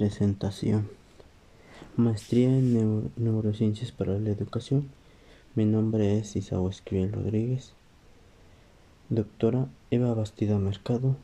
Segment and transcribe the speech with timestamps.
[0.00, 0.88] Presentación.
[1.98, 4.88] Maestría en Neurociencias para la Educación.
[5.54, 7.74] Mi nombre es Isaú Esquivel Rodríguez.
[9.10, 11.16] Doctora Eva Bastida Mercado.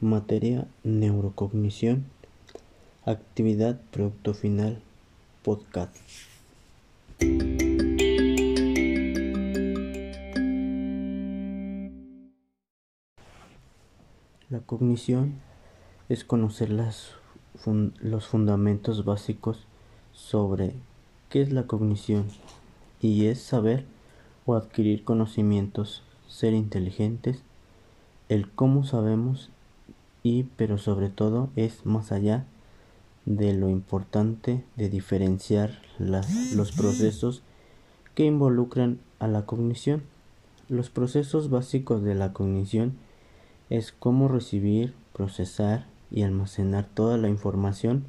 [0.00, 2.04] Materia Neurocognición.
[3.04, 4.82] Actividad Producto Final.
[5.44, 5.96] Podcast.
[14.48, 15.38] La cognición
[16.08, 17.19] es conocer las,
[18.00, 19.66] los fundamentos básicos
[20.12, 20.74] sobre
[21.28, 22.26] qué es la cognición
[23.00, 23.84] y es saber
[24.46, 27.42] o adquirir conocimientos, ser inteligentes,
[28.28, 29.50] el cómo sabemos
[30.22, 32.44] y pero sobre todo es más allá
[33.26, 37.42] de lo importante de diferenciar los procesos
[38.14, 40.02] que involucran a la cognición.
[40.68, 42.94] Los procesos básicos de la cognición
[43.68, 48.04] es cómo recibir, procesar y almacenar toda la información,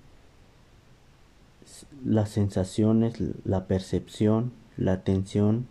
[2.03, 5.67] las sensaciones, la percepción, la atención,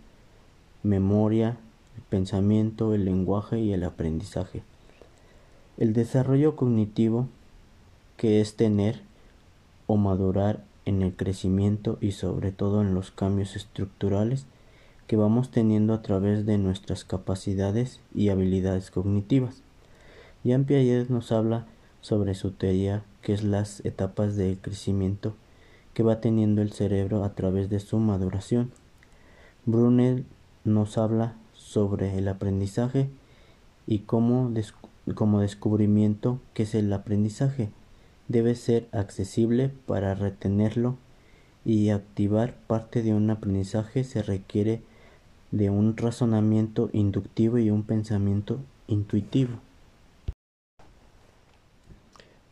[0.82, 1.58] memoria,
[1.96, 4.62] el pensamiento, el lenguaje y el aprendizaje.
[5.76, 7.28] El desarrollo cognitivo,
[8.16, 9.02] que es tener
[9.86, 14.46] o madurar en el crecimiento y sobre todo en los cambios estructurales
[15.06, 19.62] que vamos teniendo a través de nuestras capacidades y habilidades cognitivas.
[20.44, 21.66] Jean Piaget nos habla
[22.00, 25.34] sobre su teoría, que es las etapas de crecimiento
[25.94, 28.70] que va teniendo el cerebro a través de su maduración.
[29.66, 30.24] Brunel
[30.64, 33.10] nos habla sobre el aprendizaje
[33.86, 34.52] y cómo
[35.14, 37.70] como descubrimiento que es el aprendizaje.
[38.28, 40.96] Debe ser accesible para retenerlo
[41.64, 44.82] y activar parte de un aprendizaje se requiere
[45.50, 49.58] de un razonamiento inductivo y un pensamiento intuitivo.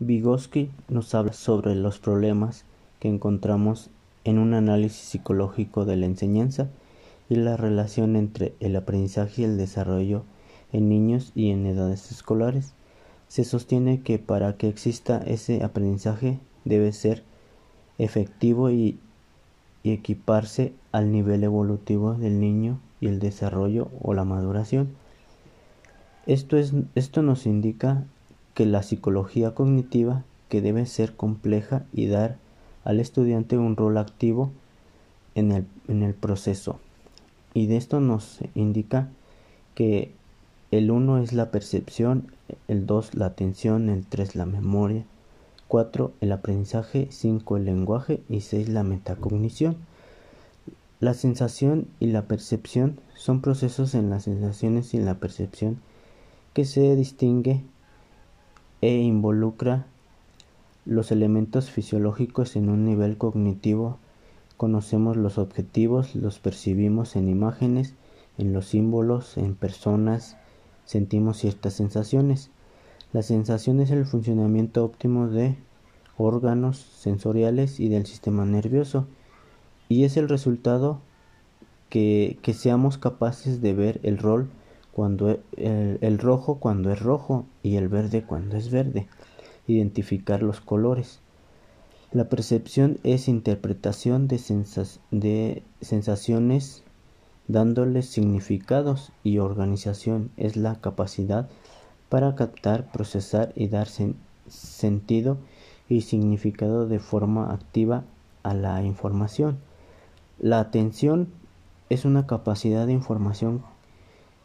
[0.00, 2.64] Vygotsky nos habla sobre los problemas
[3.00, 3.90] que encontramos
[4.22, 6.68] en un análisis psicológico de la enseñanza
[7.28, 10.22] y la relación entre el aprendizaje y el desarrollo
[10.72, 12.74] en niños y en edades escolares.
[13.26, 17.24] Se sostiene que para que exista ese aprendizaje debe ser
[17.98, 19.00] efectivo y,
[19.82, 24.90] y equiparse al nivel evolutivo del niño y el desarrollo o la maduración.
[26.26, 28.04] Esto, es, esto nos indica
[28.58, 32.38] que la psicología cognitiva que debe ser compleja y dar
[32.82, 34.50] al estudiante un rol activo
[35.36, 36.80] en el, en el proceso.
[37.54, 39.10] Y de esto nos indica
[39.76, 40.10] que
[40.72, 42.32] el 1 es la percepción,
[42.66, 45.04] el 2 la atención, el 3 la memoria,
[45.68, 49.76] 4 el aprendizaje, 5 el lenguaje y 6 la metacognición.
[50.98, 55.78] La sensación y la percepción son procesos en las sensaciones y en la percepción
[56.54, 57.62] que se distingue
[58.80, 59.86] e involucra
[60.84, 63.98] los elementos fisiológicos en un nivel cognitivo.
[64.56, 67.94] Conocemos los objetivos, los percibimos en imágenes,
[68.38, 70.36] en los símbolos, en personas,
[70.84, 72.50] sentimos ciertas sensaciones.
[73.12, 75.56] La sensación es el funcionamiento óptimo de
[76.16, 79.06] órganos sensoriales y del sistema nervioso
[79.88, 81.00] y es el resultado
[81.88, 84.48] que, que seamos capaces de ver el rol
[84.92, 89.06] cuando e, el, rojo cuando es rojo y el verde cuando es verde.
[89.66, 91.20] Identificar los colores.
[92.10, 94.40] La percepción es interpretación de,
[95.10, 96.82] de sensaciones
[97.48, 101.48] dándoles significados y organización es la capacidad
[102.08, 103.88] para captar, procesar y dar
[104.48, 105.38] sentido
[105.88, 108.04] y significado de forma activa
[108.42, 109.58] a la información.
[110.38, 111.28] La atención
[111.88, 113.62] es una capacidad de información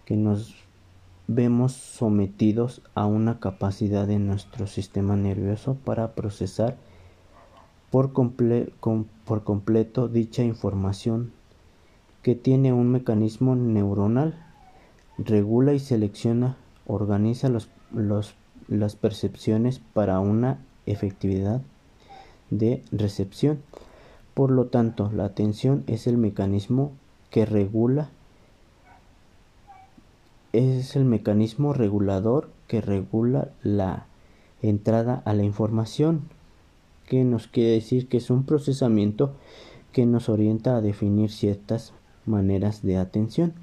[0.06, 0.56] que nos
[1.28, 6.78] vemos sometidos a una capacidad de nuestro sistema nervioso para procesar
[7.90, 11.32] por, completo dicha información
[12.24, 14.44] que tiene un mecanismo neuronal,
[15.18, 17.70] regula y selecciona, organiza los,
[18.68, 21.62] las percepciones para una efectividad
[22.50, 23.62] de recepción.
[24.34, 26.94] Por lo tanto, la atención es el mecanismo
[27.30, 28.10] que regula
[30.54, 34.06] es el mecanismo regulador que regula la
[34.62, 36.22] entrada a la información,
[37.08, 39.34] que nos quiere decir que es un procesamiento
[39.92, 41.94] que nos orienta a definir ciertas
[42.26, 43.54] maneras de atención,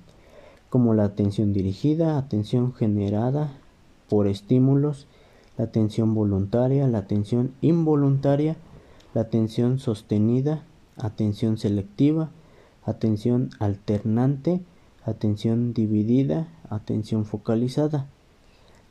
[0.69, 3.53] como la atención dirigida, atención generada
[4.09, 5.07] por estímulos,
[5.57, 8.57] la atención voluntaria, la atención involuntaria,
[9.15, 10.65] la atención sostenida,
[10.97, 12.31] atención selectiva,
[12.85, 14.61] atención alternante,
[15.05, 18.07] atención dividida, atención focalizada.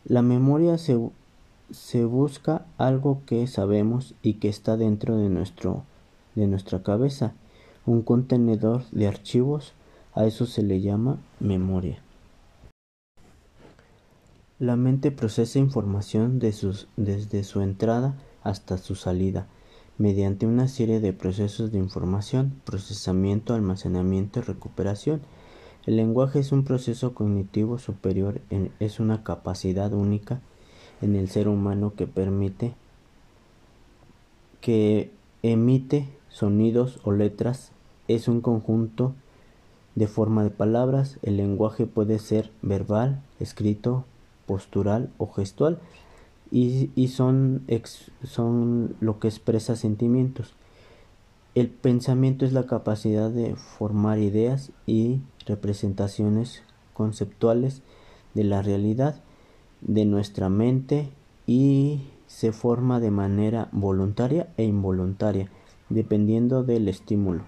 [0.06, 1.00] La memoria se,
[1.72, 5.84] se busca algo que sabemos y que está dentro de, nuestro,
[6.36, 7.34] de nuestra cabeza,
[7.86, 9.74] un contenedor de archivos,
[10.14, 12.02] a eso se le llama memoria.
[14.60, 19.48] La mente procesa información desde su entrada hasta su salida,
[19.98, 25.22] mediante una serie de procesos de información, procesamiento, almacenamiento y recuperación.
[25.86, 28.42] El lenguaje es un proceso cognitivo superior,
[28.80, 30.42] es una capacidad única
[31.02, 32.76] en el ser humano que permite
[34.62, 35.12] que
[35.42, 37.72] emite sonidos o letras
[38.08, 39.14] es un conjunto
[39.96, 41.18] de forma de palabras.
[41.22, 44.06] El lenguaje puede ser verbal, escrito,
[44.46, 45.80] postural o gestual
[46.52, 47.66] y, son,
[48.24, 50.54] son lo que expresa sentimientos.
[51.56, 56.64] El pensamiento es la capacidad de formar ideas y representaciones
[56.94, 57.82] conceptuales
[58.34, 59.22] de la realidad
[59.82, 61.10] de nuestra mente
[61.46, 65.50] y se forma de manera voluntaria e involuntaria,
[65.90, 67.44] dependiendo del estímulo.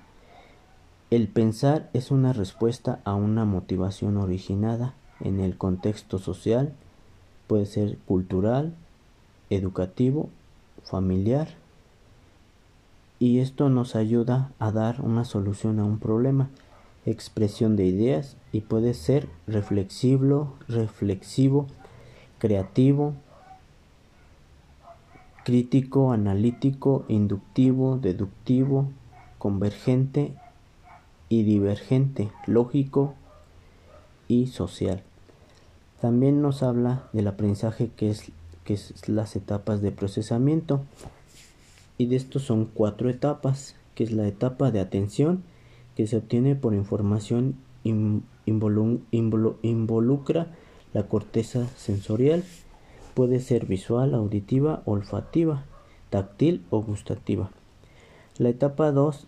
[1.12, 6.74] El pensar es una respuesta a una motivación originada en el contexto social,
[7.48, 8.74] puede ser cultural,
[9.50, 10.30] educativo,
[10.84, 11.50] familiar,
[13.20, 16.50] y esto nos ayuda a dar una solución a un problema,
[17.06, 21.68] expresión de ideas y puede ser reflexivo, reflexivo,
[22.38, 23.14] creativo,
[25.44, 28.88] crítico, analítico, inductivo, deductivo,
[29.38, 30.34] convergente
[31.30, 33.16] y divergente, lógico
[34.28, 35.02] y social.
[36.00, 38.32] También nos habla del aprendizaje que es,
[38.64, 40.82] que es las etapas de procesamiento
[41.98, 45.44] y de estos son cuatro etapas, que es la etapa de atención
[46.02, 47.58] que se obtiene por información
[49.62, 50.48] involucra
[50.94, 52.44] la corteza sensorial
[53.14, 55.64] puede ser visual, auditiva, olfativa,
[56.10, 57.52] táctil o gustativa.
[58.40, 59.28] La etapa 2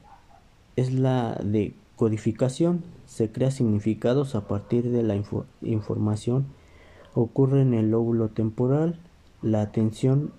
[0.76, 2.84] es la de codificación.
[3.06, 5.16] Se crea significados a partir de la
[5.62, 6.48] información.
[7.14, 8.98] Ocurre en el lóbulo temporal,
[9.44, 10.34] la atención,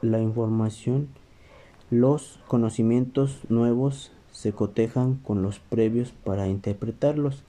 [0.00, 1.08] la información,
[1.90, 7.42] los conocimientos nuevos se cotejan con los previos para interpretarlos.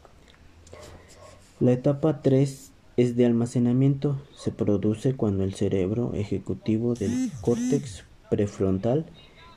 [1.59, 9.05] La etapa 3 es de almacenamiento se produce cuando el cerebro ejecutivo del córtex prefrontal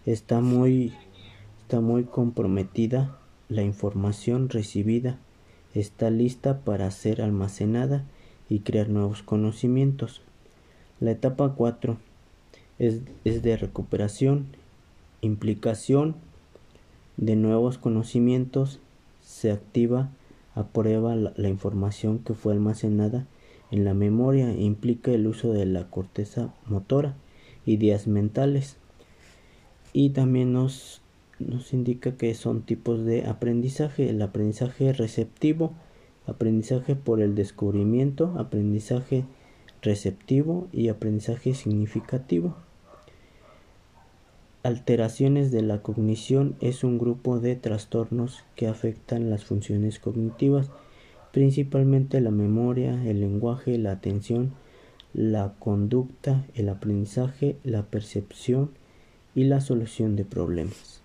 [0.05, 0.93] está muy,
[1.63, 3.17] está muy comprometida,
[3.49, 5.19] la información recibida
[5.73, 8.05] está lista para ser almacenada
[8.51, 10.21] y crear nuevos conocimientos.
[11.01, 11.97] La etapa 4
[12.79, 14.49] es, es de recuperación,
[15.23, 16.15] implicación
[17.17, 18.81] de nuevos conocimientos,
[19.21, 20.11] se activa
[20.55, 23.27] aprueba la, la información que fue almacenada
[23.71, 27.17] en la memoria implica el uso de la corteza motora,
[27.65, 28.77] ideas mentales
[29.95, 31.01] y también nos,
[31.39, 35.73] nos indica que son tipos de aprendizaje, el aprendizaje receptivo,
[36.27, 39.25] aprendizaje por el descubrimiento, aprendizaje
[39.81, 42.57] receptivo y aprendizaje significativo.
[44.65, 50.71] Alteraciones de la cognición es un grupo de trastornos que afectan las funciones cognitivas,
[51.33, 54.53] principalmente la memoria, el lenguaje, la atención,
[55.15, 58.71] la conducta, el aprendizaje, la percepción
[59.35, 61.03] y la solución de problemas.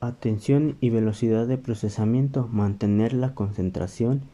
[0.00, 2.48] Atención y velocidad de procesamiento.
[2.52, 4.24] Mantener la concentración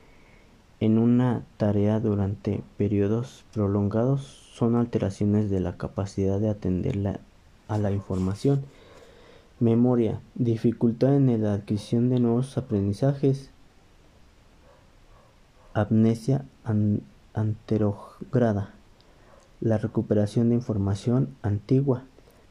[0.80, 4.22] en una tarea durante periodos prolongados
[4.54, 7.20] son alteraciones de la capacidad de atender
[7.68, 8.64] a la información.
[9.60, 13.50] Memoria, dificultad en la adquisición de nuevos aprendizajes.
[15.72, 16.44] Amnesia
[17.34, 18.74] anterograda,
[19.60, 22.04] la recuperación de información antigua.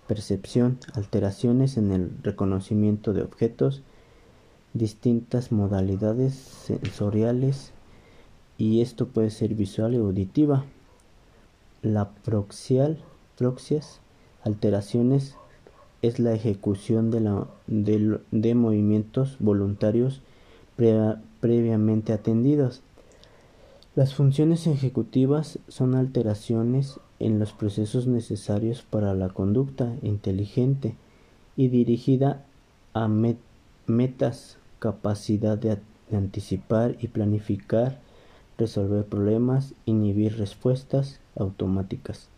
[0.08, 3.84] Percepción, alteraciones en el reconocimiento de objetos,
[4.74, 7.72] distintas modalidades sensoriales
[8.58, 10.66] y esto puede ser visual y auditiva.
[11.82, 13.00] La proxial,
[13.38, 14.00] proxias,
[14.44, 15.36] alteraciones
[16.02, 20.22] es la ejecución de, la, de, movimientos voluntarios
[21.40, 22.82] previamente atendidos.
[23.96, 30.96] Las funciones ejecutivas son alteraciones en los procesos necesarios para la conducta inteligente
[31.56, 32.44] y dirigida
[32.94, 35.78] a metas, capacidad de
[36.12, 38.00] anticipar y planificar
[38.64, 42.30] resolver problemas, inhibir respuestas automáticas,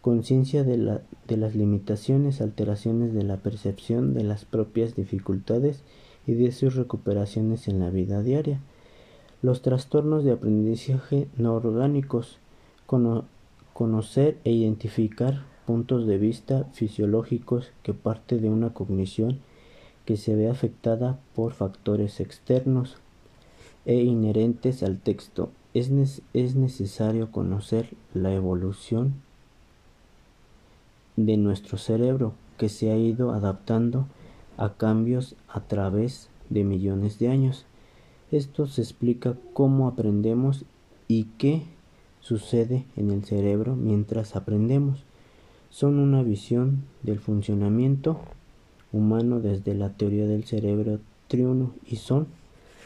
[0.00, 5.84] conciencia de, la, de las limitaciones, alteraciones de la percepción de las propias dificultades
[6.26, 8.60] y de sus recuperaciones en la vida diaria.
[9.40, 12.38] Los trastornos de aprendizaje no orgánicos
[13.72, 19.38] conocer e identificar puntos de vista fisiológicos que parte de una cognición
[20.04, 22.96] que se ve afectada por factores externos
[23.86, 25.50] e inherentes al texto.
[25.74, 25.90] Es,
[26.34, 29.14] es necesario conocer la evolución
[31.16, 34.06] de nuestro cerebro que se ha ido adaptando
[34.56, 37.64] a cambios a través de millones de años.
[38.30, 40.64] Esto se explica cómo aprendemos
[41.08, 41.62] y qué
[42.20, 45.04] sucede en el cerebro mientras aprendemos.
[45.70, 48.20] Son una visión del funcionamiento
[48.92, 52.26] humano desde la teoría del cerebro triuno y son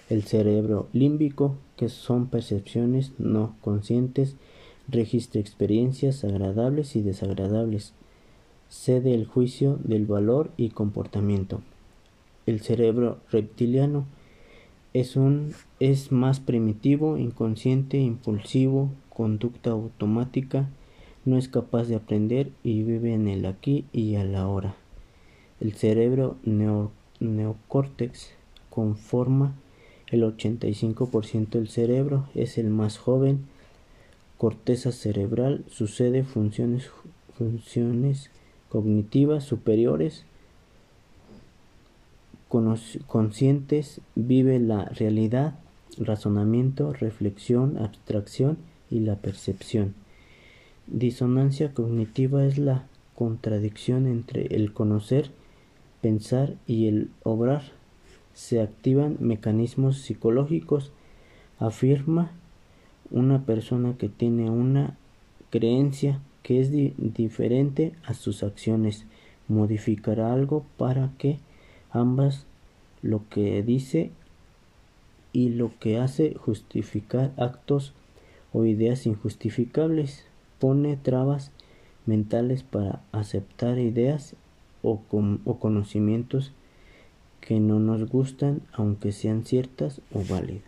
[0.08, 4.36] el cerebro límbico, que son percepciones no conscientes,
[4.88, 7.92] registra experiencias agradables y desagradables,
[8.68, 11.60] cede el juicio del valor y comportamiento.
[12.46, 14.06] El cerebro reptiliano
[14.92, 20.68] es, un, es más primitivo, inconsciente, impulsivo, conducta automática,
[21.24, 24.76] no es capaz de aprender y vive en el aquí y a la hora.
[25.58, 26.36] El cerebro
[27.18, 28.30] neocórtex
[28.70, 29.54] conforma
[30.08, 33.46] el 85% del cerebro, es el más joven.
[34.38, 36.90] Corteza cerebral sucede funciones,
[37.36, 38.30] funciones
[38.68, 40.24] cognitivas superiores
[43.06, 45.58] conscientes, vive la realidad,
[45.98, 48.58] razonamiento, reflexión, abstracción
[48.90, 49.94] y la percepción.
[50.86, 55.30] Disonancia cognitiva es la contradicción entre el conocer,
[56.00, 57.62] pensar y el obrar.
[58.36, 60.92] Se activan mecanismos psicológicos,
[61.58, 62.32] afirma
[63.10, 64.98] una persona que tiene una
[65.48, 69.06] creencia que es diferente a sus acciones,
[69.48, 71.38] modificará algo para que
[71.90, 72.44] ambas
[73.00, 74.10] lo que dice
[75.32, 77.94] y lo que hace justificar actos
[78.52, 80.26] o ideas injustificables,
[80.58, 81.52] pone trabas
[82.04, 84.36] mentales para aceptar ideas
[84.82, 86.52] o, o conocimientos
[87.46, 90.64] que no nos gustan aunque sean ciertas o válidas.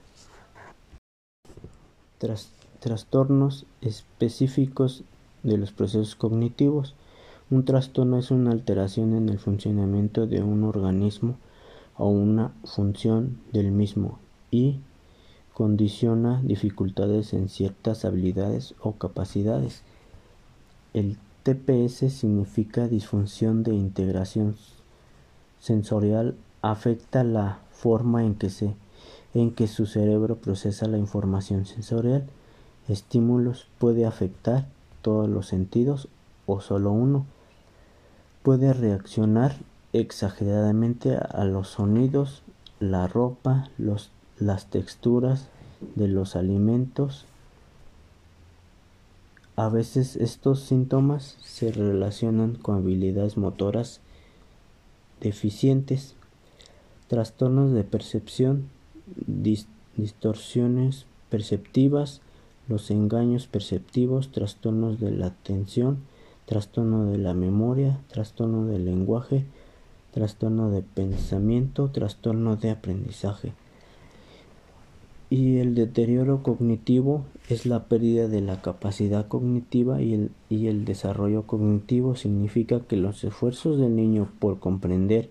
[2.81, 5.03] trastornos específicos
[5.43, 6.95] de los procesos cognitivos
[7.51, 11.37] un trastorno es una alteración en el funcionamiento de un organismo
[11.97, 14.19] o una función del mismo
[14.51, 14.81] y
[15.55, 19.83] condiciona dificultades en ciertas habilidades o capacidades.
[20.93, 24.55] El TPS significa disfunción de integración
[25.59, 28.75] sensorial, afecta la forma en que, se,
[29.35, 32.27] en que su cerebro procesa la información sensorial.
[32.89, 34.67] Estímulos puede afectar
[35.03, 36.09] todos los sentidos
[36.47, 37.27] o solo uno
[38.49, 39.57] puede reaccionar
[39.93, 42.43] exageradamente a los sonidos,
[42.81, 45.49] la ropa, los, las texturas
[45.97, 47.27] de los alimentos.
[49.57, 54.01] A veces estos síntomas se relacionan con habilidades motoras
[55.21, 56.15] deficientes,
[57.09, 58.69] trastornos de percepción,
[59.97, 62.21] distorsiones perceptivas,
[62.69, 65.99] los engaños perceptivos, trastornos de la atención,
[66.45, 69.45] trastorno de la memoria, trastorno del lenguaje,
[70.13, 73.53] trastorno de pensamiento, trastorno de aprendizaje.
[75.31, 80.87] Y el deterioro cognitivo es la pérdida de la capacidad cognitiva y el, y el
[80.87, 85.29] desarrollo cognitivo significa que los esfuerzos del niño por comprender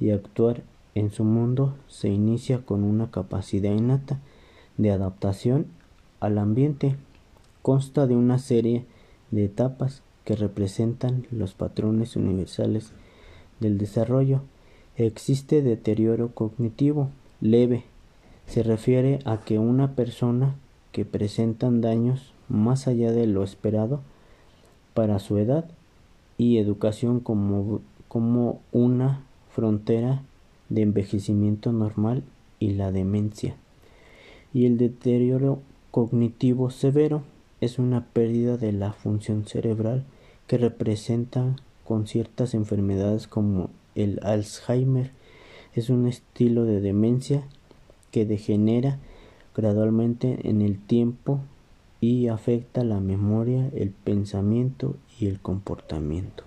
[0.00, 0.62] y actuar
[0.94, 4.20] en su mundo se inicia con una capacidad innata
[4.76, 5.66] de adaptación
[6.20, 6.96] al ambiente.
[7.62, 8.84] Consta de una serie
[9.30, 12.92] de etapas que representan los patrones universales
[13.60, 14.42] del desarrollo.
[14.96, 17.84] Existe deterioro cognitivo leve.
[18.46, 20.56] Se refiere a que una persona
[20.90, 24.00] que presentan daños más allá de lo esperado
[24.92, 25.64] para su edad
[26.36, 30.22] y educación como, como una frontera
[30.72, 32.22] de envejecimiento normal
[32.58, 33.56] y la demencia.
[34.54, 35.60] Y el deterioro
[35.90, 37.22] cognitivo severo
[37.60, 40.04] es una pérdida de la función cerebral
[40.46, 45.10] que representa con ciertas enfermedades como el Alzheimer.
[45.74, 47.44] Es un estilo de demencia
[48.10, 48.98] que degenera
[49.54, 51.40] gradualmente en el tiempo
[52.00, 56.44] y afecta la memoria, el pensamiento y el comportamiento.